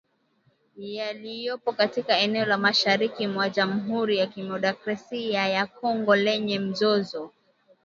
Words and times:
yaliyopo 0.77 1.71
katika 1.73 2.17
eneo 2.17 2.45
la 2.45 2.57
mashariki 2.57 3.27
mwa 3.27 3.49
jamhuri 3.49 4.17
ya 4.17 4.27
kidemokrasia 4.27 5.47
ya 5.47 5.65
Kongo 5.65 6.15
lenye 6.15 6.59
mzozo 6.59 7.31